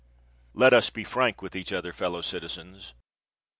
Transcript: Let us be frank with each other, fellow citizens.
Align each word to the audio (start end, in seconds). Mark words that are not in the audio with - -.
Let 0.55 0.73
us 0.73 0.89
be 0.89 1.03
frank 1.03 1.43
with 1.43 1.55
each 1.55 1.71
other, 1.71 1.93
fellow 1.93 2.23
citizens. 2.23 2.95